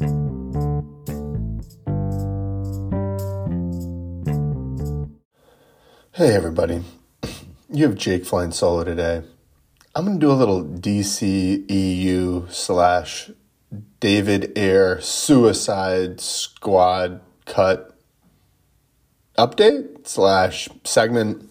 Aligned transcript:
Hey 0.00 0.06
everybody, 6.18 6.82
you 7.68 7.84
have 7.84 7.96
Jake 7.96 8.24
flying 8.24 8.50
solo 8.50 8.82
today. 8.84 9.22
I'm 9.94 10.06
going 10.06 10.18
to 10.18 10.26
do 10.26 10.32
a 10.32 10.32
little 10.32 10.64
DCEU 10.64 12.50
slash 12.50 13.30
David 14.00 14.56
Ayer 14.56 15.02
Suicide 15.02 16.22
Squad 16.22 17.20
cut 17.44 17.94
update 19.36 20.08
slash 20.08 20.70
segment. 20.82 21.50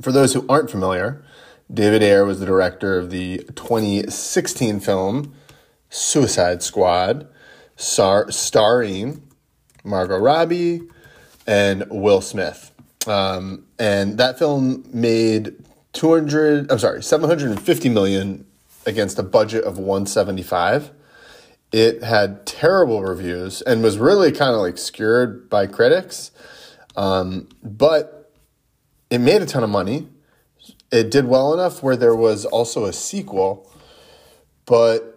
For 0.00 0.12
those 0.12 0.34
who 0.34 0.46
aren't 0.48 0.70
familiar, 0.70 1.24
David 1.72 2.04
Ayer 2.04 2.24
was 2.24 2.38
the 2.38 2.46
director 2.46 2.96
of 2.96 3.10
the 3.10 3.38
2016 3.56 4.78
film 4.78 5.34
Suicide 5.92 6.62
Squad, 6.62 7.28
star- 7.76 8.30
starring 8.30 9.22
Margot 9.84 10.18
Robbie 10.18 10.82
and 11.46 11.84
Will 11.90 12.20
Smith. 12.20 12.70
Um, 13.06 13.66
and 13.78 14.18
that 14.18 14.38
film 14.38 14.84
made 14.92 15.54
200, 15.92 16.70
I'm 16.70 16.78
sorry, 16.78 17.02
750 17.02 17.88
million 17.88 18.46
against 18.86 19.18
a 19.18 19.22
budget 19.22 19.64
of 19.64 19.78
175. 19.78 20.90
It 21.72 22.02
had 22.02 22.46
terrible 22.46 23.02
reviews 23.02 23.62
and 23.62 23.82
was 23.82 23.98
really 23.98 24.30
kind 24.30 24.54
of 24.54 24.60
like 24.60 24.78
skewered 24.78 25.48
by 25.48 25.66
critics. 25.66 26.30
Um, 26.96 27.48
but 27.62 28.32
it 29.10 29.18
made 29.18 29.42
a 29.42 29.46
ton 29.46 29.64
of 29.64 29.70
money 29.70 30.08
it 30.92 31.10
did 31.10 31.26
well 31.26 31.54
enough 31.54 31.82
where 31.82 31.96
there 31.96 32.14
was 32.14 32.44
also 32.44 32.84
a 32.84 32.92
sequel, 32.92 33.68
but 34.66 35.11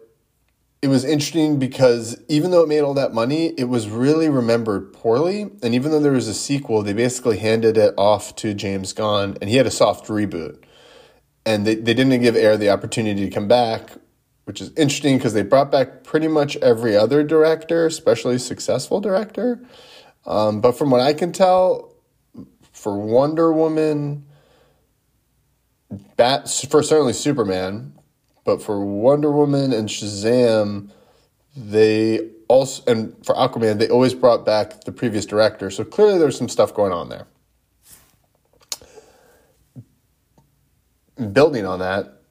it 0.86 0.90
was 0.90 1.04
interesting 1.04 1.58
because 1.58 2.22
even 2.28 2.52
though 2.52 2.62
it 2.62 2.68
made 2.68 2.82
all 2.82 2.94
that 2.94 3.12
money, 3.12 3.48
it 3.58 3.64
was 3.64 3.90
really 3.90 4.30
remembered 4.30 4.94
poorly. 4.94 5.50
And 5.64 5.74
even 5.74 5.90
though 5.90 6.00
there 6.00 6.12
was 6.12 6.28
a 6.28 6.34
sequel, 6.36 6.84
they 6.84 6.94
basically 6.94 7.40
handed 7.40 7.76
it 7.76 7.96
off 7.98 8.36
to 8.36 8.54
James 8.54 8.94
Gunn 8.94 9.36
and 9.42 9.50
he 9.50 9.56
had 9.56 9.66
a 9.66 9.72
soft 9.72 10.06
reboot. 10.06 10.64
And 11.44 11.66
they, 11.66 11.74
they 11.74 11.96
didn't 11.96 12.22
give 12.22 12.36
Ayer 12.36 12.56
the 12.56 12.70
opportunity 12.70 13.28
to 13.28 13.32
come 13.34 13.48
back, 13.48 13.94
which 14.44 14.62
is 14.62 14.70
interesting 14.78 15.18
because 15.18 15.34
they 15.34 15.42
brought 15.42 15.72
back 15.72 16.04
pretty 16.04 16.28
much 16.28 16.56
every 16.58 16.96
other 16.96 17.24
director, 17.24 17.88
especially 17.88 18.38
successful 18.38 19.02
director. 19.02 19.66
Um, 20.28 20.62
but 20.62 20.74
from 20.74 20.92
what 20.92 21.02
I 21.02 21.14
can 21.14 21.32
tell, 21.32 21.96
for 22.72 22.96
Wonder 22.96 23.52
Woman, 23.52 24.24
Bat 26.16 26.48
for 26.70 26.84
certainly 26.84 27.14
Superman, 27.14 27.95
but 28.46 28.62
for 28.62 28.86
Wonder 28.86 29.32
Woman 29.32 29.74
and 29.74 29.90
Shazam, 29.90 30.92
they 31.58 32.30
also 32.48 32.84
and 32.90 33.14
for 33.26 33.36
Aquaman 33.36 33.80
they 33.80 33.90
always 33.90 34.14
brought 34.14 34.46
back 34.46 34.86
the 34.86 34.92
previous 34.92 35.26
director. 35.26 35.70
So 35.70 35.84
clearly 35.84 36.20
there's 36.20 36.38
some 36.38 36.48
stuff 36.48 36.74
going 36.74 36.94
on 36.94 37.10
there. 37.10 37.28
Building 41.32 41.66
on 41.66 41.80
that, 41.80 42.22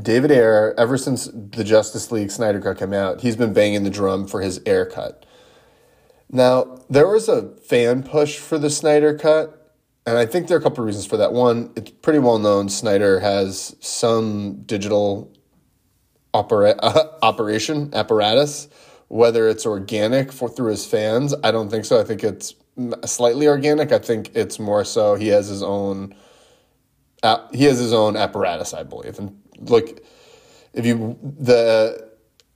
David 0.00 0.32
Ayer, 0.32 0.74
ever 0.78 0.96
since 0.96 1.26
the 1.32 1.64
Justice 1.64 2.10
League 2.10 2.30
Snyder 2.30 2.60
Cut 2.60 2.78
came 2.78 2.92
out, 2.92 3.20
he's 3.20 3.36
been 3.36 3.52
banging 3.52 3.84
the 3.84 3.90
drum 3.90 4.26
for 4.26 4.40
his 4.40 4.60
Ayer 4.66 4.86
cut. 4.86 5.26
Now, 6.30 6.78
there 6.88 7.06
was 7.06 7.28
a 7.28 7.54
fan 7.56 8.02
push 8.02 8.38
for 8.38 8.56
the 8.58 8.70
Snyder 8.70 9.16
Cut 9.16 9.62
and 10.06 10.18
I 10.18 10.26
think 10.26 10.48
there 10.48 10.56
are 10.56 10.60
a 10.60 10.62
couple 10.62 10.82
of 10.82 10.86
reasons 10.86 11.06
for 11.06 11.16
that. 11.18 11.32
One, 11.32 11.72
it's 11.76 11.90
pretty 11.90 12.18
well 12.18 12.38
known 12.38 12.68
Snyder 12.68 13.20
has 13.20 13.76
some 13.80 14.62
digital 14.62 15.32
opera, 16.34 16.70
uh, 16.78 17.08
operation 17.22 17.90
apparatus, 17.94 18.68
whether 19.08 19.48
it's 19.48 19.66
organic 19.66 20.32
for 20.32 20.48
through 20.48 20.70
his 20.70 20.86
fans. 20.86 21.34
I 21.44 21.50
don't 21.50 21.70
think 21.70 21.84
so. 21.84 22.00
I 22.00 22.04
think 22.04 22.24
it's 22.24 22.54
slightly 23.04 23.46
organic. 23.46 23.92
I 23.92 23.98
think 23.98 24.34
it's 24.34 24.58
more 24.58 24.84
so 24.84 25.14
he 25.14 25.28
has 25.28 25.48
his 25.48 25.62
own. 25.62 26.14
Uh, 27.22 27.46
he 27.52 27.64
has 27.64 27.78
his 27.78 27.92
own 27.92 28.16
apparatus, 28.16 28.74
I 28.74 28.82
believe. 28.82 29.18
And 29.18 29.40
look, 29.58 30.00
if 30.72 30.86
you 30.86 31.18
the 31.22 32.10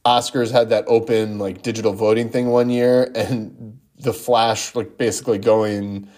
Oscars 0.05 0.51
had 0.51 0.71
that 0.71 0.85
open 0.87 1.39
like 1.39 1.63
digital 1.63 1.93
voting 1.93 2.31
thing 2.31 2.47
one 2.47 2.71
year, 2.71 3.11
and 3.15 3.79
the 3.99 4.13
Flash 4.13 4.75
like 4.75 4.97
basically 4.99 5.39
going 5.39 6.09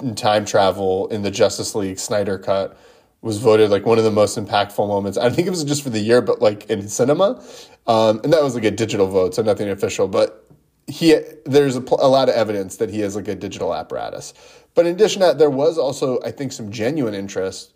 in 0.00 0.14
time 0.14 0.44
travel 0.44 1.08
in 1.08 1.22
the 1.22 1.30
Justice 1.30 1.74
League 1.74 1.98
Snyder 1.98 2.38
cut 2.38 2.78
was 3.22 3.38
voted 3.38 3.70
like 3.70 3.84
one 3.84 3.98
of 3.98 4.04
the 4.04 4.10
most 4.10 4.38
impactful 4.38 4.86
moments. 4.86 5.18
I 5.18 5.30
think 5.30 5.46
it 5.46 5.50
was 5.50 5.62
just 5.64 5.82
for 5.82 5.90
the 5.90 6.00
year, 6.00 6.22
but 6.22 6.40
like 6.40 6.68
in 6.70 6.88
cinema, 6.88 7.42
um, 7.86 8.20
and 8.24 8.32
that 8.32 8.42
was 8.42 8.54
like 8.54 8.64
a 8.64 8.70
digital 8.70 9.06
vote, 9.06 9.34
so 9.34 9.42
nothing 9.42 9.68
official. 9.68 10.08
But 10.08 10.46
he 10.86 11.16
there's 11.44 11.76
a, 11.76 11.80
a 11.98 12.08
lot 12.08 12.28
of 12.28 12.34
evidence 12.34 12.76
that 12.76 12.90
he 12.90 13.00
has 13.00 13.16
like 13.16 13.28
a 13.28 13.34
digital 13.34 13.74
apparatus. 13.74 14.32
But 14.74 14.86
in 14.86 14.94
addition 14.94 15.20
to 15.20 15.28
that, 15.28 15.38
there 15.38 15.50
was 15.50 15.78
also 15.78 16.20
I 16.22 16.30
think 16.30 16.52
some 16.52 16.70
genuine 16.70 17.14
interest 17.14 17.74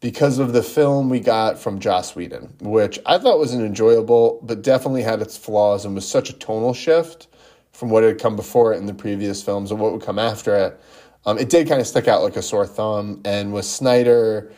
because 0.00 0.38
of 0.38 0.52
the 0.52 0.62
film 0.62 1.08
we 1.08 1.20
got 1.20 1.58
from 1.58 1.78
Joss 1.78 2.14
Whedon, 2.14 2.52
which 2.60 2.98
I 3.06 3.16
thought 3.16 3.38
was 3.38 3.54
an 3.54 3.64
enjoyable, 3.64 4.40
but 4.42 4.60
definitely 4.60 5.02
had 5.02 5.22
its 5.22 5.36
flaws 5.38 5.86
and 5.86 5.94
was 5.94 6.06
such 6.06 6.28
a 6.28 6.34
tonal 6.34 6.74
shift 6.74 7.28
from 7.72 7.88
what 7.88 8.04
had 8.04 8.20
come 8.20 8.36
before 8.36 8.74
it 8.74 8.76
in 8.76 8.86
the 8.86 8.94
previous 8.94 9.42
films 9.42 9.70
and 9.70 9.80
what 9.80 9.92
would 9.92 10.02
come 10.02 10.18
after 10.18 10.54
it 10.54 10.80
um, 11.26 11.38
it 11.38 11.48
did 11.48 11.68
kind 11.68 11.80
of 11.80 11.86
stick 11.86 12.08
out 12.08 12.22
like 12.22 12.36
a 12.36 12.42
sore 12.42 12.66
thumb. 12.66 13.20
And 13.24 13.52
with 13.52 13.64
Snyder, 13.64 14.52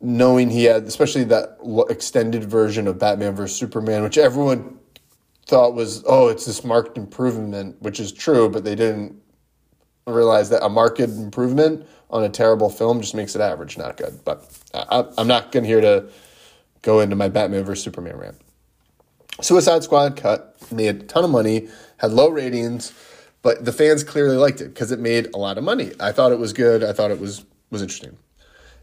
knowing 0.00 0.50
he 0.50 0.64
had, 0.64 0.84
especially 0.84 1.24
that 1.24 1.58
extended 1.90 2.44
version 2.44 2.86
of 2.86 2.98
Batman 2.98 3.34
vs 3.34 3.56
Superman, 3.56 4.02
which 4.02 4.18
everyone 4.18 4.78
thought 5.46 5.74
was, 5.74 6.04
oh, 6.06 6.28
it's 6.28 6.46
this 6.46 6.62
marked 6.62 6.96
improvement, 6.96 7.80
which 7.80 7.98
is 7.98 8.12
true, 8.12 8.48
but 8.48 8.64
they 8.64 8.74
didn't 8.74 9.20
realize 10.06 10.50
that 10.50 10.64
a 10.64 10.68
marked 10.68 11.00
improvement 11.00 11.86
on 12.10 12.24
a 12.24 12.28
terrible 12.28 12.70
film 12.70 13.00
just 13.00 13.14
makes 13.14 13.34
it 13.34 13.40
average, 13.40 13.76
not 13.76 13.96
good. 13.96 14.20
But 14.24 14.44
I, 14.74 15.04
am 15.18 15.26
not 15.26 15.52
going 15.52 15.64
here 15.64 15.80
to 15.80 16.08
go 16.82 17.00
into 17.00 17.16
my 17.16 17.28
Batman 17.28 17.64
vs 17.64 17.82
Superman 17.82 18.16
rant. 18.16 18.40
Suicide 19.40 19.84
Squad 19.84 20.16
cut 20.16 20.56
made 20.72 20.88
a 20.88 20.98
ton 21.04 21.24
of 21.24 21.30
money, 21.30 21.68
had 21.98 22.12
low 22.12 22.28
ratings 22.28 22.92
but 23.42 23.64
the 23.64 23.72
fans 23.72 24.04
clearly 24.04 24.36
liked 24.36 24.60
it 24.60 24.68
because 24.68 24.92
it 24.92 24.98
made 24.98 25.28
a 25.34 25.38
lot 25.38 25.58
of 25.58 25.64
money. 25.64 25.92
I 26.00 26.12
thought 26.12 26.32
it 26.32 26.38
was 26.38 26.52
good. 26.52 26.82
I 26.82 26.92
thought 26.92 27.10
it 27.10 27.20
was 27.20 27.44
was 27.70 27.82
interesting. 27.82 28.16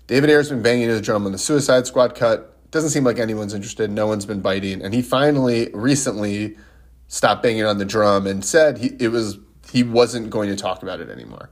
David 0.07 0.29
Ayer's 0.29 0.49
been 0.49 0.61
banging 0.61 0.89
his 0.89 1.01
drum 1.01 1.25
on 1.25 1.31
the 1.31 1.37
Suicide 1.37 1.87
Squad 1.87 2.15
cut. 2.15 2.51
Doesn't 2.71 2.91
seem 2.91 3.03
like 3.03 3.19
anyone's 3.19 3.53
interested. 3.53 3.89
No 3.89 4.07
one's 4.07 4.25
been 4.25 4.41
biting, 4.41 4.81
and 4.81 4.93
he 4.93 5.01
finally 5.01 5.69
recently 5.73 6.57
stopped 7.07 7.43
banging 7.43 7.63
on 7.63 7.77
the 7.77 7.85
drum 7.85 8.27
and 8.27 8.43
said 8.43 8.77
he 8.77 8.95
it 8.99 9.09
was 9.09 9.37
he 9.71 9.83
wasn't 9.83 10.29
going 10.29 10.49
to 10.49 10.55
talk 10.55 10.83
about 10.83 10.99
it 10.99 11.09
anymore. 11.09 11.49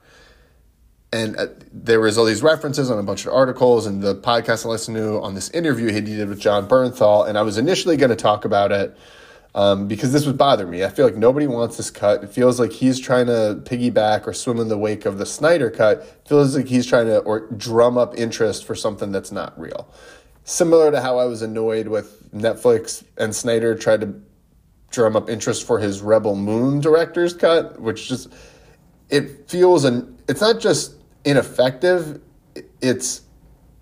And 1.12 1.38
uh, 1.38 1.48
there 1.72 2.00
was 2.00 2.18
all 2.18 2.26
these 2.26 2.42
references 2.42 2.90
on 2.90 2.98
a 2.98 3.04
bunch 3.04 3.26
of 3.26 3.34
articles 3.34 3.86
and 3.86 4.02
the 4.02 4.16
podcast 4.16 4.66
I 4.66 4.70
listened 4.70 4.98
to 4.98 5.22
on 5.22 5.36
this 5.36 5.50
interview 5.52 5.92
he 5.92 6.02
did 6.02 6.28
with 6.28 6.40
Jon 6.40 6.68
Bernthal, 6.68 7.28
and 7.28 7.38
I 7.38 7.44
was 7.44 7.58
initially 7.58 7.98
going 7.98 8.10
to 8.10 8.16
talk 8.16 8.46
about 8.46 8.72
it 8.72 8.98
um, 9.56 9.88
because 9.88 10.12
this 10.12 10.26
would 10.26 10.38
bother 10.38 10.66
me. 10.66 10.84
I 10.84 10.90
feel 10.90 11.06
like 11.06 11.16
nobody 11.16 11.48
wants 11.48 11.78
this 11.78 11.92
cut. 11.92 12.24
It 12.24 12.30
feels 12.30 12.60
like 12.60 12.72
he's 12.72 13.00
trying 13.00 13.28
to 13.28 13.62
piggyback 13.64 14.26
or 14.26 14.34
swim 14.34 14.60
in 14.60 14.68
the 14.68 14.78
wake 14.78 15.06
of 15.06 15.18
the 15.18 15.26
Snyder 15.26 15.70
cut. 15.70 16.00
It 16.00 16.28
feels 16.28 16.56
like 16.56 16.68
he's 16.68 16.88
trying 16.88 17.06
to 17.08 17.20
or 17.20 17.48
drum 17.52 17.98
up 17.98 18.18
interest 18.18 18.66
for 18.66 18.76
something 18.76 19.12
that's 19.12 19.32
not 19.32 19.58
real. 19.60 19.88
Similar 20.44 20.92
to 20.92 21.02
how 21.02 21.20
I 21.20 21.26
was 21.26 21.42
annoyed 21.42 21.88
with 21.88 22.32
Netflix 22.34 23.04
and 23.18 23.36
Snyder 23.36 23.76
tried 23.76 24.02
to 24.02 24.16
drum 24.90 25.16
up 25.16 25.30
interest 25.30 25.66
for 25.66 25.80
his 25.80 26.02
Rebel 26.02 26.36
Moon 26.36 26.80
director's 26.80 27.34
cut, 27.34 27.80
which 27.80 28.08
just 28.08 28.30
it 29.10 29.50
feels 29.50 29.86
and 29.86 30.18
it's 30.28 30.42
not 30.42 30.60
just 30.60 30.96
ineffective. 31.26 32.22
It's 32.82 33.22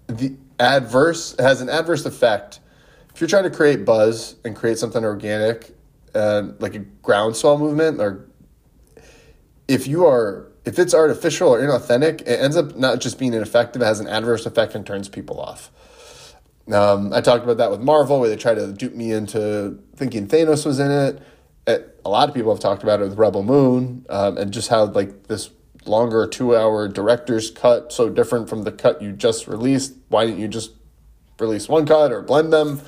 the 0.08 0.36
adverse 0.60 1.36
has 1.40 1.62
an 1.62 1.70
adverse 1.70 2.06
effect 2.06 2.60
if 3.14 3.22
you're 3.22 3.28
trying 3.28 3.44
to 3.44 3.50
create 3.50 3.86
buzz 3.86 4.36
and 4.44 4.56
create 4.56 4.78
something 4.78 5.04
organic, 5.04 5.76
uh, 6.16 6.44
like 6.60 6.76
a 6.76 6.80
groundswell 6.80 7.58
movement, 7.58 8.00
or 8.00 8.28
if 9.68 9.88
you 9.88 10.06
are 10.06 10.52
if 10.64 10.78
it's 10.78 10.94
artificial 10.94 11.50
or 11.50 11.60
inauthentic, 11.60 12.22
it 12.22 12.40
ends 12.40 12.56
up 12.56 12.76
not 12.76 13.02
just 13.02 13.18
being 13.18 13.34
ineffective; 13.34 13.82
it 13.82 13.86
has 13.86 14.00
an 14.00 14.08
adverse 14.08 14.46
effect 14.46 14.76
and 14.76 14.86
turns 14.86 15.10
people 15.10 15.40
off. 15.40 15.72
Um, 16.72 17.12
I 17.14 17.22
talked 17.22 17.44
about 17.44 17.58
that 17.58 17.72
with 17.72 17.82
Marvel, 17.82 18.20
where 18.20 18.30
they 18.30 18.36
tried 18.36 18.56
to 18.56 18.72
dupe 18.72 18.94
me 18.94 19.12
into 19.12 19.80
thinking 19.96 20.28
Thanos 20.28 20.66
was 20.66 20.80
in 20.80 20.92
it. 20.92 21.22
it 21.68 22.00
a 22.06 22.10
lot 22.10 22.30
of 22.30 22.36
people 22.36 22.52
have 22.52 22.62
talked 22.62 22.84
about 22.84 23.02
it 23.02 23.04
with 23.04 23.18
Rebel 23.18 23.44
Moon, 23.44 24.06
um, 24.10 24.38
and 24.38 24.52
just 24.52 24.70
how 24.70 24.86
like 24.86 25.28
this 25.28 25.50
longer 25.86 26.28
two-hour 26.28 26.88
director's 26.88 27.50
cut 27.50 27.92
so 27.92 28.08
different 28.08 28.48
from 28.48 28.64
the 28.64 28.72
cut 28.72 29.02
you 29.02 29.12
just 29.12 29.48
released. 29.48 29.96
Why 30.10 30.26
didn't 30.26 30.40
you 30.40 30.48
just 30.48 30.72
release 31.42 31.68
one 31.68 31.86
cut 31.86 32.12
or 32.12 32.22
blend 32.22 32.54
them. 32.54 32.82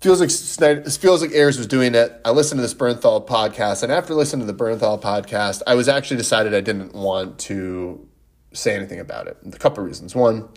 Feels 0.00 0.20
like 0.20 0.30
feels 0.30 1.22
like 1.22 1.32
Ayers 1.32 1.58
was 1.58 1.66
doing 1.66 1.94
it. 1.94 2.20
I 2.24 2.30
listened 2.30 2.58
to 2.58 2.62
this 2.62 2.74
Bernthal 2.74 3.26
podcast, 3.26 3.82
and 3.82 3.90
after 3.90 4.14
listening 4.14 4.46
to 4.46 4.52
the 4.52 4.58
Bernthal 4.58 5.00
podcast, 5.00 5.62
I 5.66 5.74
was 5.74 5.88
actually 5.88 6.18
decided 6.18 6.54
I 6.54 6.60
didn't 6.60 6.94
want 6.94 7.38
to 7.40 8.06
say 8.52 8.74
anything 8.74 9.00
about 9.00 9.26
it. 9.26 9.36
A 9.46 9.58
couple 9.58 9.82
reasons. 9.82 10.14
One, 10.14 10.48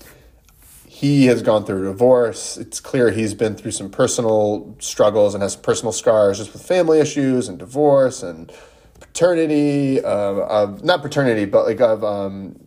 he 0.85 1.27
has 1.27 1.41
gone 1.41 1.65
through 1.65 1.87
a 1.87 1.91
divorce. 1.91 2.57
It's 2.57 2.79
clear 2.79 3.11
he's 3.11 3.33
been 3.33 3.55
through 3.55 3.71
some 3.71 3.89
personal 3.89 4.75
struggles 4.79 5.33
and 5.33 5.41
has 5.41 5.55
personal 5.55 5.91
scars 5.91 6.39
just 6.39 6.51
with 6.53 6.61
family 6.61 6.99
issues 6.99 7.47
and 7.47 7.57
divorce 7.57 8.23
and 8.23 8.51
paternity, 8.99 10.03
uh, 10.03 10.09
of 10.09 10.83
not 10.83 11.01
paternity, 11.01 11.45
but 11.45 11.65
like 11.65 11.79
of 11.79 12.03
um, 12.03 12.59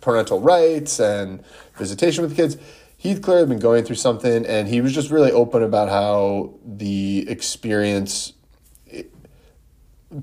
parental 0.00 0.40
rights 0.40 1.00
and 1.00 1.42
visitation 1.76 2.22
with 2.22 2.36
kids. 2.36 2.56
He'd 2.98 3.22
clearly 3.22 3.46
been 3.46 3.60
going 3.60 3.84
through 3.84 3.96
something, 3.96 4.44
and 4.44 4.66
he 4.66 4.80
was 4.80 4.92
just 4.92 5.10
really 5.10 5.30
open 5.30 5.62
about 5.62 5.88
how 5.88 6.54
the 6.66 7.28
experience. 7.28 8.32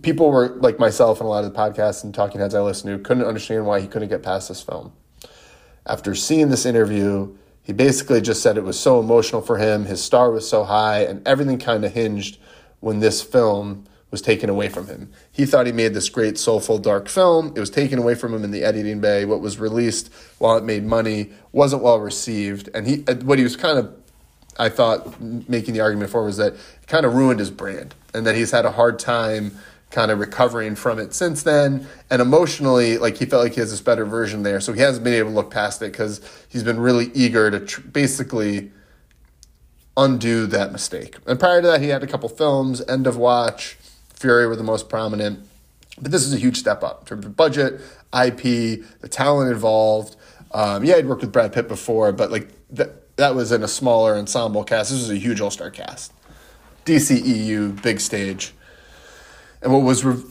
people 0.02 0.30
were 0.30 0.50
like 0.58 0.78
myself 0.78 1.20
and 1.22 1.28
a 1.28 1.30
lot 1.30 1.46
of 1.46 1.54
the 1.54 1.58
podcasts 1.58 2.04
and 2.04 2.14
talking 2.14 2.42
heads 2.42 2.54
I 2.54 2.60
listened 2.60 2.98
to 2.98 3.02
couldn't 3.02 3.26
understand 3.26 3.66
why 3.66 3.80
he 3.80 3.88
couldn't 3.88 4.10
get 4.10 4.24
past 4.24 4.50
this 4.50 4.62
film. 4.62 4.92
After 5.86 6.14
seeing 6.16 6.50
this 6.50 6.66
interview, 6.66 7.36
he 7.64 7.72
basically 7.72 8.20
just 8.20 8.44
said 8.44 8.58
it 8.58 8.64
was 8.64 8.80
so 8.80 9.00
emotional 9.00 9.42
for 9.42 9.58
him. 9.58 9.86
His 9.86 10.04
star 10.04 10.30
was 10.30 10.48
so 10.48 10.66
high, 10.66 11.04
and 11.04 11.26
everything 11.26 11.60
kind 11.60 11.86
of 11.86 11.94
hinged 11.94 12.40
when 12.82 13.00
this 13.00 13.22
film 13.22 13.86
was 14.12 14.22
taken 14.22 14.50
away 14.50 14.70
from 14.70 14.88
him. 14.88 15.12
He 15.32 15.46
thought 15.46 15.66
he 15.66 15.72
made 15.72 15.94
this 15.94 16.10
great, 16.10 16.38
soulful, 16.38 16.78
dark 16.78 17.10
film. 17.10 17.54
It 17.56 17.60
was 17.60 17.70
taken 17.70 18.00
away 18.00 18.16
from 18.16 18.34
him 18.34 18.44
in 18.44 18.52
the 18.52 18.64
editing 18.64 19.02
bay. 19.02 19.26
What 19.26 19.42
was 19.42 19.60
released, 19.60 20.12
while 20.38 20.58
it 20.58 20.64
made 20.64 20.86
money, 20.86 21.32
wasn't 21.52 21.84
well 21.84 22.00
received. 22.00 22.70
And 22.74 22.88
he, 22.88 23.04
uh, 23.08 23.16
what 23.16 23.38
he 23.40 23.44
was 23.44 23.56
kind 23.56 23.78
of, 23.78 23.94
I 24.58 24.70
thought, 24.70 25.20
making 25.22 25.74
the 25.74 25.82
argument 25.82 26.12
for 26.12 26.24
was 26.24 26.38
that 26.38 26.54
it 26.54 26.88
kind 26.88 27.06
of 27.06 27.14
ruined 27.14 27.40
his 27.40 27.52
brand, 27.52 27.94
and 28.14 28.26
that 28.26 28.36
he's 28.36 28.52
had 28.52 28.66
a 28.66 28.72
hard 28.72 29.00
time 29.00 29.58
kind 29.92 30.12
of 30.12 30.20
recovering 30.20 30.76
from 30.76 31.00
it 31.00 31.14
since 31.14 31.44
then. 31.44 31.88
And 32.10 32.22
emotionally, 32.22 32.98
like 32.98 33.18
he 33.18 33.26
felt 33.26 33.44
like 33.44 33.54
he 33.54 33.60
has 33.62 33.72
this 33.72 33.82
better 33.82 34.06
version 34.06 34.44
there. 34.44 34.60
So 34.60 34.74
he 34.74 34.82
hasn't 34.82 35.04
been 35.04 35.14
able 35.14 35.30
to 35.30 35.36
look 35.36 35.52
past 35.52 35.82
it 35.82 35.92
because 35.92 36.22
he's 36.50 36.64
been 36.64 36.80
really 36.80 37.12
eager 37.14 37.50
to 37.50 37.60
tr- 37.62 37.82
basically 37.82 38.72
undo 39.98 40.46
that 40.48 40.72
mistake. 40.72 41.18
And 41.26 41.40
prior 41.40 41.62
to 41.62 41.68
that, 41.68 41.82
he 41.82 41.90
had 41.90 42.04
a 42.04 42.08
couple 42.08 42.28
films, 42.30 42.82
End 42.88 43.08
of 43.08 43.16
Watch, 43.16 43.78
Fury 44.26 44.48
were 44.48 44.56
the 44.56 44.64
most 44.64 44.90
prominent. 44.90 45.48
But 46.02 46.12
this 46.12 46.24
is 46.24 46.34
a 46.34 46.38
huge 46.38 46.58
step 46.58 46.82
up 46.82 47.02
in 47.02 47.06
terms 47.06 47.26
of 47.28 47.36
budget, 47.36 47.80
IP, 48.12 48.84
the 49.02 49.08
talent 49.08 49.52
involved. 49.52 50.16
Um, 50.52 50.84
yeah, 50.84 50.96
I'd 50.96 51.08
worked 51.08 51.22
with 51.22 51.32
Brad 51.32 51.54
Pitt 51.54 51.68
before, 51.68 52.12
but 52.12 52.32
like 52.32 52.50
that, 52.72 53.16
that 53.18 53.36
was 53.36 53.52
in 53.52 53.62
a 53.62 53.68
smaller 53.68 54.16
ensemble 54.16 54.64
cast. 54.64 54.90
This 54.90 55.00
was 55.00 55.12
a 55.12 55.16
huge 55.16 55.42
all 55.42 55.52
star 55.52 55.70
cast. 55.70 56.12
DCEU, 56.86 57.80
big 57.84 58.00
stage. 58.00 58.56
And 59.62 59.72
what 59.72 59.84
was, 59.84 60.04
re- 60.04 60.24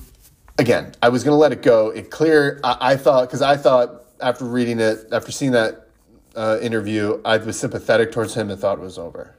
again, 0.58 0.92
I 1.00 1.08
was 1.08 1.22
going 1.22 1.34
to 1.34 1.38
let 1.38 1.52
it 1.52 1.62
go. 1.62 1.90
It 1.90 2.10
clear, 2.10 2.58
I, 2.64 2.76
I 2.80 2.96
thought, 2.96 3.28
because 3.28 3.42
I 3.42 3.56
thought 3.56 4.02
after 4.20 4.44
reading 4.44 4.80
it, 4.80 5.06
after 5.12 5.30
seeing 5.30 5.52
that 5.52 5.86
uh, 6.34 6.58
interview, 6.60 7.20
I 7.24 7.36
was 7.36 7.60
sympathetic 7.60 8.10
towards 8.10 8.34
him 8.34 8.50
and 8.50 8.60
thought 8.60 8.78
it 8.78 8.82
was 8.82 8.98
over. 8.98 9.36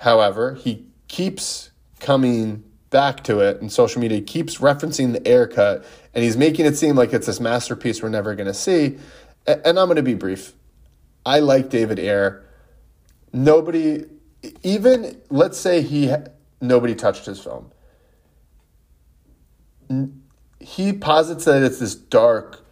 However, 0.00 0.52
he 0.54 0.84
keeps 1.08 1.70
coming 1.98 2.64
back 2.92 3.24
to 3.24 3.40
it, 3.40 3.60
and 3.60 3.72
social 3.72 4.00
media 4.00 4.20
keeps 4.20 4.58
referencing 4.58 5.12
the 5.12 5.28
Ayer 5.28 5.48
cut, 5.48 5.84
and 6.14 6.22
he's 6.22 6.36
making 6.36 6.66
it 6.66 6.76
seem 6.76 6.94
like 6.94 7.12
it's 7.12 7.26
this 7.26 7.40
masterpiece 7.40 8.00
we're 8.00 8.10
never 8.10 8.36
going 8.36 8.46
to 8.46 8.54
see. 8.54 8.98
And 9.46 9.80
I'm 9.80 9.86
going 9.86 9.96
to 9.96 10.02
be 10.02 10.14
brief. 10.14 10.52
I 11.26 11.40
like 11.40 11.68
David 11.70 11.98
Ayer. 11.98 12.44
Nobody, 13.32 14.04
even 14.62 15.20
let's 15.30 15.58
say 15.58 15.82
he 15.82 16.14
nobody 16.60 16.94
touched 16.94 17.26
his 17.26 17.40
film. 17.40 17.72
He 20.60 20.92
posits 20.92 21.44
that 21.46 21.62
it's 21.62 21.80
this 21.80 21.96
dark, 21.96 22.64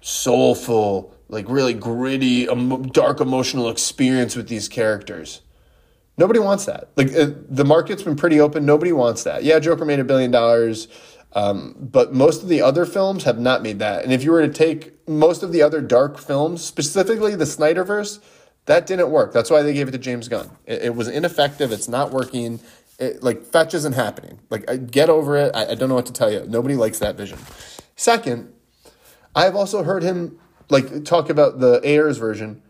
soulful, 0.00 1.14
like 1.28 1.46
really 1.48 1.74
gritty, 1.74 2.46
dark 2.92 3.20
emotional 3.20 3.68
experience 3.68 4.34
with 4.36 4.48
these 4.48 4.68
characters. 4.68 5.42
Nobody 6.16 6.38
wants 6.38 6.66
that. 6.66 6.90
Like 6.96 7.14
uh, 7.14 7.30
the 7.48 7.64
market's 7.64 8.02
been 8.02 8.16
pretty 8.16 8.40
open. 8.40 8.64
Nobody 8.64 8.92
wants 8.92 9.24
that. 9.24 9.42
Yeah, 9.42 9.58
Joker 9.58 9.84
made 9.84 9.98
a 9.98 10.04
billion 10.04 10.30
dollars, 10.30 10.88
um, 11.32 11.74
but 11.78 12.14
most 12.14 12.42
of 12.42 12.48
the 12.48 12.62
other 12.62 12.86
films 12.86 13.24
have 13.24 13.38
not 13.38 13.62
made 13.62 13.80
that. 13.80 14.04
And 14.04 14.12
if 14.12 14.22
you 14.22 14.30
were 14.30 14.46
to 14.46 14.52
take 14.52 15.08
most 15.08 15.42
of 15.42 15.52
the 15.52 15.62
other 15.62 15.80
dark 15.80 16.18
films, 16.18 16.62
specifically 16.62 17.34
the 17.34 17.44
Snyderverse, 17.44 18.20
that 18.66 18.86
didn't 18.86 19.10
work. 19.10 19.32
That's 19.32 19.50
why 19.50 19.62
they 19.62 19.74
gave 19.74 19.88
it 19.88 19.92
to 19.92 19.98
James 19.98 20.28
Gunn. 20.28 20.50
It, 20.66 20.82
it 20.82 20.94
was 20.94 21.08
ineffective. 21.08 21.72
It's 21.72 21.88
not 21.88 22.12
working. 22.12 22.60
It, 22.98 23.22
like 23.22 23.42
fetch 23.42 23.74
isn't 23.74 23.94
happening. 23.94 24.38
Like 24.50 24.70
I, 24.70 24.76
get 24.76 25.10
over 25.10 25.36
it. 25.36 25.54
I, 25.54 25.72
I 25.72 25.74
don't 25.74 25.88
know 25.88 25.96
what 25.96 26.06
to 26.06 26.12
tell 26.12 26.32
you. 26.32 26.44
Nobody 26.46 26.76
likes 26.76 27.00
that 27.00 27.16
vision. 27.16 27.38
Second, 27.96 28.52
I've 29.34 29.56
also 29.56 29.82
heard 29.82 30.04
him 30.04 30.38
like 30.70 31.04
talk 31.04 31.28
about 31.28 31.58
the 31.58 31.80
Ayers 31.82 32.18
version 32.18 32.62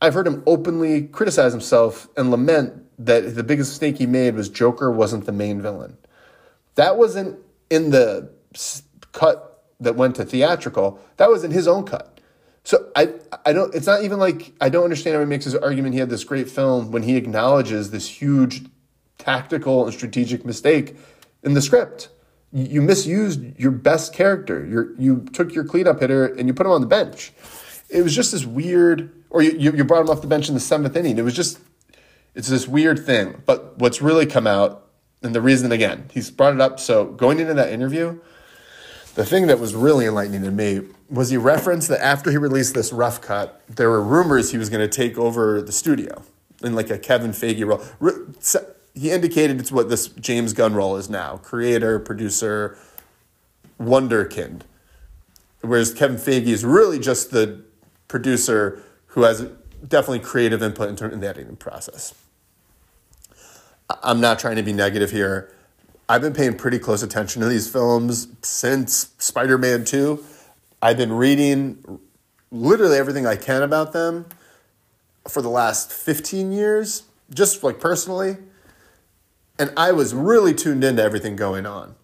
I've 0.00 0.14
heard 0.14 0.26
him 0.26 0.42
openly 0.46 1.02
criticize 1.08 1.52
himself 1.52 2.08
and 2.16 2.30
lament 2.30 2.84
that 2.98 3.34
the 3.34 3.42
biggest 3.42 3.72
mistake 3.72 3.98
he 3.98 4.06
made 4.06 4.34
was 4.34 4.48
Joker 4.48 4.90
wasn't 4.90 5.26
the 5.26 5.32
main 5.32 5.60
villain. 5.60 5.96
That 6.74 6.96
wasn't 6.96 7.38
in 7.68 7.90
the 7.90 8.30
cut 9.12 9.64
that 9.80 9.96
went 9.96 10.16
to 10.16 10.24
theatrical. 10.24 11.00
That 11.16 11.30
was 11.30 11.44
in 11.44 11.50
his 11.50 11.66
own 11.66 11.84
cut. 11.84 12.20
So 12.64 12.90
I 12.94 13.14
I 13.44 13.52
don't 13.52 13.74
it's 13.74 13.86
not 13.86 14.04
even 14.04 14.18
like 14.18 14.52
I 14.60 14.68
don't 14.68 14.84
understand 14.84 15.14
how 15.14 15.20
he 15.20 15.26
makes 15.26 15.44
his 15.44 15.54
argument 15.54 15.94
he 15.94 16.00
had 16.00 16.10
this 16.10 16.24
great 16.24 16.48
film 16.48 16.90
when 16.90 17.02
he 17.02 17.16
acknowledges 17.16 17.90
this 17.90 18.06
huge 18.06 18.64
tactical 19.18 19.84
and 19.84 19.94
strategic 19.94 20.44
mistake 20.44 20.96
in 21.42 21.54
the 21.54 21.62
script. 21.62 22.10
You 22.52 22.82
misused 22.82 23.58
your 23.58 23.70
best 23.70 24.12
character. 24.12 24.64
You 24.64 24.94
you 24.98 25.20
took 25.32 25.54
your 25.54 25.64
cleanup 25.64 26.00
hitter 26.00 26.26
and 26.26 26.48
you 26.48 26.54
put 26.54 26.66
him 26.66 26.72
on 26.72 26.80
the 26.80 26.86
bench. 26.86 27.32
It 27.90 28.02
was 28.02 28.14
just 28.14 28.32
this 28.32 28.44
weird 28.44 29.12
or 29.30 29.42
you, 29.42 29.72
you 29.72 29.84
brought 29.84 30.02
him 30.02 30.10
off 30.10 30.20
the 30.20 30.26
bench 30.26 30.48
in 30.48 30.54
the 30.54 30.60
seventh 30.60 30.96
inning. 30.96 31.16
It 31.16 31.22
was 31.22 31.34
just, 31.34 31.60
it's 32.34 32.48
this 32.48 32.66
weird 32.66 33.06
thing. 33.06 33.42
But 33.46 33.78
what's 33.78 34.02
really 34.02 34.26
come 34.26 34.46
out, 34.46 34.88
and 35.22 35.34
the 35.34 35.40
reason 35.40 35.70
again, 35.70 36.08
he's 36.12 36.30
brought 36.30 36.54
it 36.54 36.60
up. 36.60 36.80
So 36.80 37.06
going 37.06 37.38
into 37.38 37.54
that 37.54 37.72
interview, 37.72 38.20
the 39.14 39.24
thing 39.24 39.46
that 39.46 39.60
was 39.60 39.74
really 39.74 40.06
enlightening 40.06 40.42
to 40.42 40.50
me 40.50 40.82
was 41.08 41.30
he 41.30 41.36
referenced 41.36 41.88
that 41.88 42.02
after 42.02 42.30
he 42.30 42.36
released 42.36 42.74
this 42.74 42.92
rough 42.92 43.20
cut, 43.20 43.62
there 43.68 43.88
were 43.88 44.02
rumors 44.02 44.50
he 44.50 44.58
was 44.58 44.68
going 44.68 44.88
to 44.88 44.88
take 44.88 45.16
over 45.16 45.62
the 45.62 45.72
studio 45.72 46.22
in 46.62 46.74
like 46.74 46.90
a 46.90 46.98
Kevin 46.98 47.30
Feige 47.30 47.66
role. 47.66 48.64
He 48.92 49.10
indicated 49.12 49.60
it's 49.60 49.70
what 49.70 49.88
this 49.88 50.08
James 50.08 50.52
Gunn 50.52 50.74
role 50.74 50.96
is 50.96 51.08
now 51.08 51.36
creator, 51.38 52.00
producer, 52.00 52.76
wonderkind. 53.80 54.62
Whereas 55.60 55.94
Kevin 55.94 56.16
Feige 56.16 56.48
is 56.48 56.64
really 56.64 56.98
just 56.98 57.30
the 57.30 57.62
producer 58.10 58.82
who 59.06 59.22
has 59.22 59.48
definitely 59.86 60.18
creative 60.18 60.62
input 60.62 60.88
in, 60.88 61.12
in 61.12 61.20
the 61.20 61.28
editing 61.28 61.56
process. 61.56 62.12
I'm 64.02 64.20
not 64.20 64.38
trying 64.38 64.56
to 64.56 64.62
be 64.62 64.72
negative 64.72 65.10
here. 65.10 65.52
I've 66.08 66.20
been 66.20 66.32
paying 66.32 66.56
pretty 66.56 66.78
close 66.78 67.02
attention 67.02 67.40
to 67.40 67.48
these 67.48 67.70
films 67.70 68.28
since 68.42 69.12
Spider 69.18 69.56
Man 69.56 69.84
2. 69.84 70.22
I've 70.82 70.96
been 70.96 71.12
reading 71.12 72.00
literally 72.50 72.98
everything 72.98 73.26
I 73.26 73.36
can 73.36 73.62
about 73.62 73.92
them 73.92 74.26
for 75.28 75.40
the 75.40 75.48
last 75.48 75.92
15 75.92 76.50
years, 76.50 77.04
just 77.32 77.62
like 77.62 77.78
personally. 77.78 78.38
And 79.58 79.72
I 79.76 79.92
was 79.92 80.14
really 80.14 80.52
tuned 80.52 80.82
into 80.82 81.02
everything 81.02 81.36
going 81.36 81.64
on. 81.64 81.94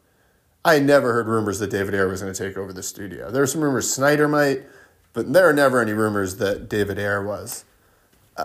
I 0.64 0.78
never 0.78 1.12
heard 1.12 1.26
rumors 1.26 1.58
that 1.60 1.70
David 1.70 1.94
Ayer 1.94 2.08
was 2.08 2.22
going 2.22 2.32
to 2.32 2.48
take 2.48 2.56
over 2.56 2.72
the 2.72 2.82
studio. 2.82 3.30
There 3.30 3.42
were 3.42 3.46
some 3.46 3.62
rumors 3.62 3.90
Snyder 3.90 4.28
might. 4.28 4.62
But 5.16 5.32
there 5.32 5.48
are 5.48 5.52
never 5.54 5.80
any 5.80 5.94
rumors 5.94 6.36
that 6.36 6.68
David 6.68 6.98
Ayer 6.98 7.24
was. 7.24 7.64
Uh, 8.36 8.44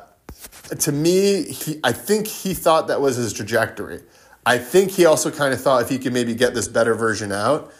to 0.79 0.91
me, 0.93 1.43
he, 1.43 1.81
I 1.83 1.91
think 1.91 2.27
he 2.27 2.53
thought 2.53 2.87
that 2.87 3.01
was 3.01 3.17
his 3.17 3.33
trajectory. 3.33 3.99
I 4.45 4.57
think 4.57 4.91
he 4.91 5.05
also 5.05 5.31
kind 5.31 5.53
of 5.53 5.59
thought 5.59 5.81
if 5.81 5.89
he 5.89 5.99
could 5.99 6.13
maybe 6.13 6.33
get 6.33 6.53
this 6.53 6.69
better 6.69 6.95
version 6.95 7.33
out, 7.33 7.73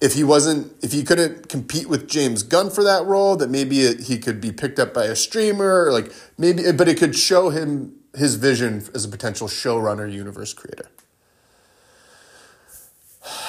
if 0.00 0.14
he 0.14 0.24
wasn't, 0.24 0.72
if 0.82 0.90
he 0.90 1.02
couldn't 1.02 1.50
compete 1.50 1.86
with 1.86 2.08
James 2.08 2.42
Gunn 2.42 2.70
for 2.70 2.82
that 2.82 3.04
role, 3.04 3.36
that 3.36 3.50
maybe 3.50 3.80
it, 3.80 4.00
he 4.00 4.16
could 4.16 4.40
be 4.40 4.52
picked 4.52 4.78
up 4.78 4.94
by 4.94 5.04
a 5.04 5.14
streamer, 5.14 5.92
like 5.92 6.10
maybe, 6.38 6.72
but 6.72 6.88
it 6.88 6.96
could 6.96 7.14
show 7.14 7.50
him 7.50 7.94
his 8.16 8.36
vision 8.36 8.82
as 8.94 9.04
a 9.04 9.08
potential 9.10 9.48
showrunner, 9.48 10.10
universe 10.10 10.54
creator. 10.54 10.88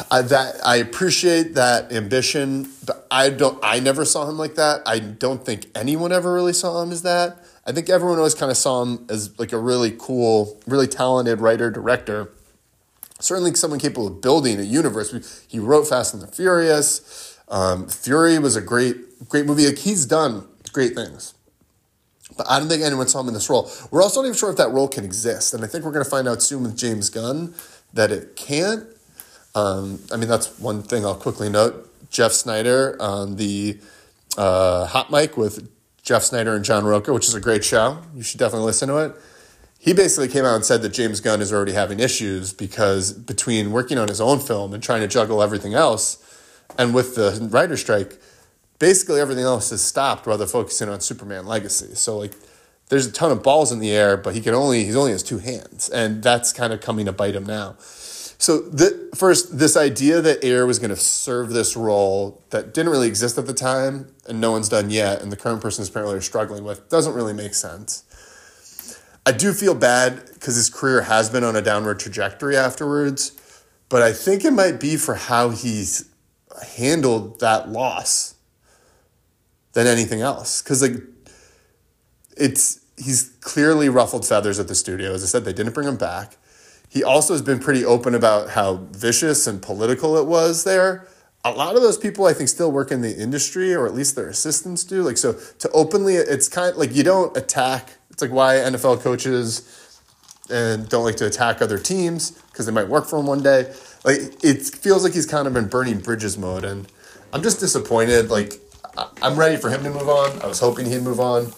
I, 0.09 0.21
that 0.23 0.55
I 0.65 0.77
appreciate 0.77 1.55
that 1.55 1.91
ambition, 1.91 2.69
but 2.85 3.07
I 3.11 3.29
don't. 3.29 3.59
I 3.63 3.79
never 3.79 4.05
saw 4.05 4.27
him 4.29 4.37
like 4.37 4.55
that. 4.55 4.81
I 4.85 4.99
don't 4.99 5.45
think 5.45 5.67
anyone 5.75 6.11
ever 6.11 6.33
really 6.33 6.53
saw 6.53 6.81
him 6.81 6.91
as 6.91 7.03
that. 7.03 7.37
I 7.65 7.71
think 7.71 7.89
everyone 7.89 8.17
always 8.17 8.35
kind 8.35 8.51
of 8.51 8.57
saw 8.57 8.81
him 8.81 9.05
as 9.09 9.37
like 9.39 9.53
a 9.53 9.57
really 9.57 9.95
cool, 9.97 10.59
really 10.67 10.87
talented 10.87 11.41
writer 11.41 11.69
director. 11.69 12.31
Certainly, 13.19 13.55
someone 13.55 13.79
capable 13.79 14.07
of 14.07 14.21
building 14.21 14.59
a 14.59 14.63
universe. 14.63 15.45
He 15.47 15.59
wrote 15.59 15.87
Fast 15.87 16.13
and 16.13 16.23
the 16.23 16.27
Furious. 16.27 17.39
Um, 17.47 17.87
Fury 17.87 18.39
was 18.39 18.55
a 18.55 18.61
great, 18.61 19.29
great 19.29 19.45
movie. 19.45 19.67
Like 19.67 19.77
he's 19.77 20.05
done 20.05 20.47
great 20.71 20.95
things. 20.95 21.33
But 22.37 22.49
I 22.49 22.59
don't 22.59 22.69
think 22.69 22.81
anyone 22.81 23.07
saw 23.07 23.19
him 23.19 23.27
in 23.27 23.33
this 23.33 23.49
role. 23.49 23.69
We're 23.91 24.01
also 24.01 24.21
not 24.21 24.27
even 24.27 24.37
sure 24.37 24.49
if 24.49 24.57
that 24.57 24.71
role 24.71 24.87
can 24.87 25.03
exist. 25.03 25.53
And 25.53 25.63
I 25.63 25.67
think 25.67 25.83
we're 25.83 25.91
going 25.91 26.05
to 26.05 26.09
find 26.09 26.27
out 26.27 26.41
soon 26.41 26.63
with 26.63 26.77
James 26.77 27.09
Gunn 27.09 27.53
that 27.93 28.11
it 28.11 28.35
can't. 28.35 28.85
Um, 29.55 29.99
I 30.11 30.17
mean, 30.17 30.29
that's 30.29 30.59
one 30.59 30.81
thing 30.81 31.05
I'll 31.05 31.15
quickly 31.15 31.49
note. 31.49 31.87
Jeff 32.09 32.31
Sneider 32.31 32.97
on 32.99 33.35
the 33.37 33.79
uh, 34.37 34.85
hot 34.85 35.11
mic 35.11 35.37
with 35.37 35.69
Jeff 36.03 36.23
Sneider 36.23 36.55
and 36.55 36.65
John 36.65 36.83
Rocha, 36.83 37.13
which 37.13 37.27
is 37.27 37.35
a 37.35 37.41
great 37.41 37.63
show. 37.63 37.99
You 38.15 38.23
should 38.23 38.39
definitely 38.39 38.65
listen 38.65 38.89
to 38.89 38.97
it. 38.97 39.15
He 39.79 39.93
basically 39.93 40.27
came 40.27 40.45
out 40.45 40.55
and 40.55 40.65
said 40.65 40.83
that 40.83 40.89
James 40.89 41.21
Gunn 41.21 41.41
is 41.41 41.51
already 41.51 41.71
having 41.71 41.99
issues 41.99 42.53
because 42.53 43.13
between 43.13 43.71
working 43.71 43.97
on 43.97 44.07
his 44.07 44.21
own 44.21 44.39
film 44.39 44.73
and 44.73 44.83
trying 44.83 45.01
to 45.01 45.07
juggle 45.07 45.41
everything 45.41 45.73
else, 45.73 46.17
and 46.77 46.93
with 46.93 47.15
the 47.15 47.47
writer 47.51 47.75
strike, 47.77 48.19
basically 48.77 49.19
everything 49.19 49.43
else 49.43 49.69
has 49.71 49.81
stopped 49.81 50.25
they're 50.25 50.47
focusing 50.47 50.89
on 50.89 51.01
Superman 51.01 51.45
Legacy. 51.45 51.95
So 51.95 52.17
like 52.17 52.33
there's 52.89 53.07
a 53.07 53.11
ton 53.11 53.31
of 53.31 53.41
balls 53.41 53.71
in 53.71 53.79
the 53.79 53.91
air, 53.91 54.17
but 54.17 54.35
he 54.35 54.41
can 54.41 54.53
only 54.53 54.83
he's 54.83 54.95
only 54.95 55.13
has 55.13 55.23
two 55.23 55.39
hands, 55.39 55.89
and 55.89 56.21
that's 56.21 56.51
kind 56.51 56.73
of 56.73 56.81
coming 56.81 57.05
to 57.05 57.11
bite 57.11 57.35
him 57.35 57.45
now. 57.45 57.75
So 58.41 58.57
the 58.57 59.11
first, 59.13 59.59
this 59.59 59.77
idea 59.77 60.19
that 60.19 60.43
Ayer 60.43 60.65
was 60.65 60.79
going 60.79 60.89
to 60.89 60.95
serve 60.95 61.51
this 61.51 61.77
role 61.77 62.41
that 62.49 62.73
didn't 62.73 62.91
really 62.91 63.07
exist 63.07 63.37
at 63.37 63.45
the 63.45 63.53
time, 63.53 64.15
and 64.27 64.41
no 64.41 64.51
one's 64.51 64.67
done 64.67 64.89
yet, 64.89 65.21
and 65.21 65.31
the 65.31 65.37
current 65.37 65.61
person 65.61 65.83
is 65.83 65.89
apparently 65.89 66.19
struggling 66.21 66.63
with, 66.63 66.89
doesn't 66.89 67.13
really 67.13 67.33
make 67.33 67.53
sense. 67.53 68.03
I 69.27 69.31
do 69.31 69.53
feel 69.53 69.75
bad 69.75 70.25
because 70.33 70.55
his 70.55 70.71
career 70.71 71.03
has 71.03 71.29
been 71.29 71.43
on 71.43 71.55
a 71.55 71.61
downward 71.61 71.99
trajectory 71.99 72.57
afterwards, 72.57 73.39
but 73.89 74.01
I 74.01 74.11
think 74.11 74.43
it 74.43 74.53
might 74.53 74.79
be 74.79 74.97
for 74.97 75.13
how 75.13 75.51
he's 75.51 76.09
handled 76.77 77.41
that 77.41 77.69
loss 77.69 78.33
than 79.73 79.85
anything 79.85 80.21
else. 80.21 80.63
Because 80.63 80.81
like, 80.81 80.95
it's 82.35 82.79
he's 82.97 83.35
clearly 83.41 83.87
ruffled 83.87 84.25
feathers 84.25 84.57
at 84.59 84.67
the 84.67 84.73
studio. 84.73 85.13
As 85.13 85.21
I 85.21 85.27
said, 85.27 85.45
they 85.45 85.53
didn't 85.53 85.75
bring 85.75 85.87
him 85.87 85.97
back. 85.97 86.37
He 86.91 87.05
also 87.05 87.33
has 87.33 87.41
been 87.41 87.59
pretty 87.59 87.85
open 87.85 88.13
about 88.13 88.49
how 88.49 88.85
vicious 88.91 89.47
and 89.47 89.61
political 89.61 90.17
it 90.17 90.27
was 90.27 90.65
there. 90.65 91.07
A 91.45 91.51
lot 91.51 91.77
of 91.77 91.81
those 91.81 91.97
people, 91.97 92.25
I 92.25 92.33
think, 92.33 92.49
still 92.49 92.69
work 92.69 92.91
in 92.91 92.99
the 92.99 93.15
industry, 93.15 93.73
or 93.73 93.87
at 93.87 93.95
least 93.95 94.17
their 94.17 94.27
assistants 94.27 94.83
do. 94.83 95.01
Like, 95.01 95.17
so 95.17 95.39
to 95.59 95.69
openly, 95.71 96.15
it's 96.15 96.49
kind 96.49 96.69
of 96.69 96.77
like 96.77 96.93
you 96.93 97.03
don't 97.03 97.35
attack. 97.37 97.91
It's 98.09 98.21
like 98.21 98.31
why 98.31 98.55
NFL 98.55 98.99
coaches 98.99 100.01
and 100.49 100.89
don't 100.89 101.05
like 101.05 101.15
to 101.15 101.25
attack 101.25 101.61
other 101.61 101.77
teams 101.77 102.31
because 102.51 102.65
they 102.65 102.73
might 102.73 102.89
work 102.89 103.05
for 103.05 103.17
them 103.17 103.25
one 103.25 103.41
day. 103.41 103.73
Like, 104.03 104.43
it 104.43 104.61
feels 104.61 105.05
like 105.05 105.13
he's 105.13 105.25
kind 105.25 105.47
of 105.47 105.55
in 105.55 105.69
burning 105.69 105.99
bridges 105.99 106.37
mode, 106.37 106.65
and 106.65 106.91
I'm 107.31 107.41
just 107.41 107.61
disappointed. 107.61 108.29
Like, 108.29 108.59
I'm 109.21 109.37
ready 109.37 109.55
for 109.55 109.69
him 109.69 109.81
to 109.85 109.89
move 109.89 110.09
on. 110.09 110.41
I 110.41 110.47
was 110.47 110.59
hoping 110.59 110.87
he'd 110.87 111.03
move 111.03 111.21
on. 111.21 111.53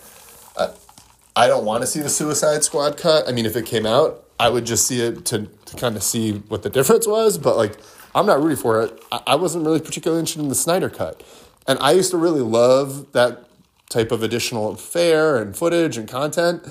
I 1.35 1.47
don't 1.47 1.65
want 1.65 1.81
to 1.81 1.87
see 1.87 2.01
the 2.01 2.09
Suicide 2.09 2.63
Squad 2.63 2.97
cut. 2.97 3.27
I 3.27 3.31
mean, 3.31 3.47
if 3.47 3.55
it 3.55 3.65
came 3.65 3.87
out, 3.87 4.22
I 4.39 4.49
would 4.49 4.65
just 4.65 4.87
see 4.87 5.01
it 5.01 5.25
to, 5.25 5.47
to 5.65 5.75
kind 5.77 5.95
of 5.95 6.03
see 6.03 6.33
what 6.33 6.63
the 6.63 6.69
difference 6.69 7.07
was. 7.07 7.37
But 7.37 7.57
like, 7.57 7.77
I'm 8.15 8.25
not 8.25 8.41
rooting 8.41 8.57
for 8.57 8.81
it. 8.81 9.03
I, 9.11 9.21
I 9.27 9.35
wasn't 9.35 9.65
really 9.65 9.79
particularly 9.79 10.19
interested 10.19 10.41
in 10.41 10.49
the 10.49 10.55
Snyder 10.55 10.89
cut, 10.89 11.23
and 11.67 11.79
I 11.79 11.91
used 11.91 12.11
to 12.11 12.17
really 12.17 12.41
love 12.41 13.11
that 13.13 13.47
type 13.89 14.11
of 14.11 14.23
additional 14.23 14.75
fare 14.75 15.37
and 15.37 15.55
footage 15.55 15.97
and 15.97 16.07
content. 16.07 16.67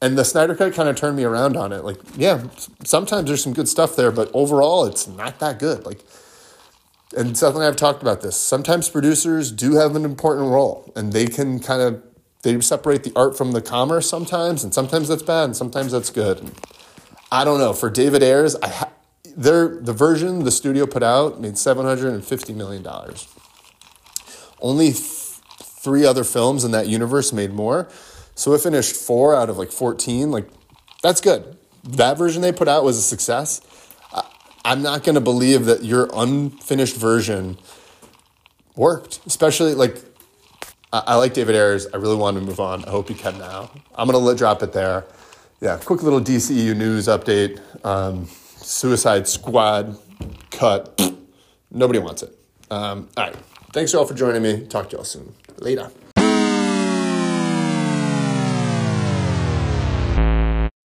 And 0.00 0.18
the 0.18 0.24
Snyder 0.24 0.56
cut 0.56 0.74
kind 0.74 0.88
of 0.88 0.96
turned 0.96 1.16
me 1.16 1.22
around 1.22 1.56
on 1.56 1.72
it. 1.72 1.84
Like, 1.84 1.98
yeah, 2.16 2.44
sometimes 2.82 3.28
there's 3.28 3.42
some 3.42 3.52
good 3.52 3.68
stuff 3.68 3.94
there, 3.94 4.10
but 4.10 4.30
overall, 4.34 4.84
it's 4.84 5.06
not 5.06 5.38
that 5.38 5.60
good. 5.60 5.86
Like, 5.86 6.00
and 7.16 7.36
Seth 7.38 7.54
and 7.54 7.62
I 7.62 7.66
have 7.66 7.76
talked 7.76 8.02
about 8.02 8.20
this. 8.20 8.36
Sometimes 8.36 8.88
producers 8.88 9.52
do 9.52 9.74
have 9.76 9.94
an 9.94 10.04
important 10.04 10.48
role, 10.48 10.90
and 10.96 11.12
they 11.12 11.26
can 11.26 11.60
kind 11.60 11.82
of 11.82 12.02
they 12.42 12.60
separate 12.60 13.04
the 13.04 13.12
art 13.14 13.38
from 13.38 13.52
the 13.52 13.62
commerce 13.62 14.08
sometimes, 14.08 14.64
and 14.64 14.74
sometimes 14.74 15.08
that's 15.08 15.22
bad, 15.22 15.44
and 15.44 15.56
sometimes 15.56 15.92
that's 15.92 16.10
good. 16.10 16.40
And 16.40 16.52
I 17.32 17.44
don't 17.44 17.58
know. 17.58 17.72
For 17.72 17.88
David 17.88 18.22
Ayers, 18.22 18.54
I 18.56 18.68
ha- 18.68 18.92
their 19.34 19.80
the 19.80 19.94
version 19.94 20.44
the 20.44 20.50
studio 20.50 20.86
put 20.86 21.02
out 21.02 21.40
made 21.40 21.56
seven 21.56 21.86
hundred 21.86 22.12
and 22.12 22.22
fifty 22.22 22.52
million 22.52 22.82
dollars. 22.82 23.26
Only 24.60 24.92
th- 24.92 25.00
three 25.62 26.04
other 26.04 26.24
films 26.24 26.62
in 26.62 26.72
that 26.72 26.88
universe 26.88 27.32
made 27.32 27.52
more, 27.54 27.88
so 28.34 28.52
it 28.52 28.60
finished 28.60 28.94
four 28.94 29.34
out 29.34 29.48
of 29.48 29.56
like 29.56 29.72
fourteen. 29.72 30.30
Like 30.30 30.46
that's 31.02 31.22
good. 31.22 31.56
That 31.84 32.18
version 32.18 32.42
they 32.42 32.52
put 32.52 32.68
out 32.68 32.84
was 32.84 32.98
a 32.98 33.02
success. 33.02 33.62
I- 34.12 34.28
I'm 34.64 34.82
not 34.82 35.02
going 35.02 35.14
to 35.14 35.20
believe 35.22 35.64
that 35.64 35.82
your 35.84 36.10
unfinished 36.14 36.96
version 36.96 37.56
worked, 38.76 39.20
especially 39.26 39.74
like 39.74 39.96
I, 40.92 41.16
like 41.16 41.32
David 41.32 41.56
Ayers. 41.56 41.86
I 41.92 41.96
really 41.96 42.16
want 42.16 42.36
to 42.36 42.42
move 42.44 42.60
on. 42.60 42.84
I 42.84 42.90
hope 42.90 43.08
he 43.08 43.14
can 43.14 43.38
now. 43.38 43.70
I'm 43.94 44.06
going 44.06 44.12
to 44.20 44.24
let, 44.24 44.36
drop 44.36 44.62
it 44.62 44.74
there. 44.74 45.04
Yeah, 45.62 45.76
quick 45.76 46.02
little 46.02 46.20
DCEU 46.20 46.76
news 46.76 47.06
update. 47.06 47.60
Um, 47.84 48.26
Suicide 48.56 49.28
Squad 49.28 49.96
cut. 50.50 51.00
Nobody 51.70 52.00
wants 52.00 52.24
it. 52.24 52.36
Um, 52.68 53.08
all 53.16 53.26
right. 53.26 53.36
Thanks, 53.72 53.92
y'all, 53.92 54.04
for 54.04 54.14
joining 54.14 54.42
me. 54.42 54.66
Talk 54.66 54.90
to 54.90 54.96
y'all 54.96 55.04
soon. 55.04 55.32
Later. 55.58 55.88